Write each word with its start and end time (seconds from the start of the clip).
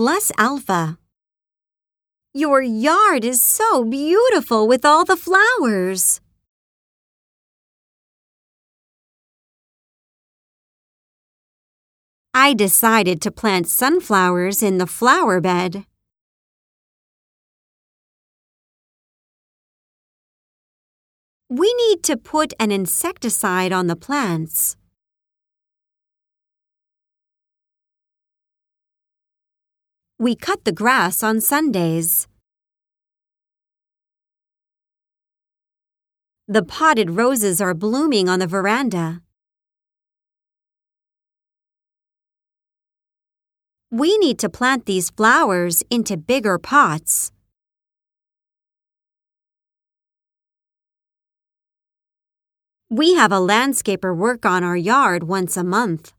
plus 0.00 0.32
alpha. 0.38 0.96
Your 2.32 2.62
yard 2.62 3.22
is 3.22 3.42
so 3.42 3.84
beautiful 3.84 4.66
with 4.66 4.82
all 4.82 5.04
the 5.04 5.14
flowers. 5.14 6.22
I 12.32 12.54
decided 12.54 13.20
to 13.20 13.30
plant 13.30 13.66
sunflowers 13.68 14.62
in 14.62 14.78
the 14.78 14.86
flower 14.86 15.38
bed. 15.38 15.84
We 21.50 21.74
need 21.74 22.02
to 22.04 22.16
put 22.16 22.54
an 22.58 22.70
insecticide 22.70 23.70
on 23.70 23.86
the 23.86 23.96
plants. 23.96 24.76
We 30.20 30.34
cut 30.34 30.66
the 30.66 30.72
grass 30.72 31.22
on 31.22 31.40
Sundays. 31.40 32.28
The 36.46 36.62
potted 36.62 37.12
roses 37.12 37.58
are 37.62 37.72
blooming 37.72 38.28
on 38.28 38.38
the 38.38 38.46
veranda. 38.46 39.22
We 43.90 44.18
need 44.18 44.38
to 44.40 44.50
plant 44.50 44.84
these 44.84 45.08
flowers 45.08 45.82
into 45.88 46.18
bigger 46.18 46.58
pots. 46.58 47.32
We 52.90 53.14
have 53.14 53.32
a 53.32 53.36
landscaper 53.36 54.14
work 54.14 54.44
on 54.44 54.62
our 54.64 54.76
yard 54.76 55.24
once 55.24 55.56
a 55.56 55.64
month. 55.64 56.12